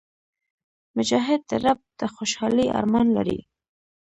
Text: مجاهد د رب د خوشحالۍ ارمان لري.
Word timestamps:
مجاهد 0.97 1.41
د 1.49 1.51
رب 1.65 1.79
د 1.99 2.01
خوشحالۍ 2.15 2.67
ارمان 2.79 3.07
لري. 3.17 3.39